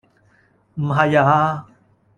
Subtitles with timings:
[0.73, 1.67] 唔係啊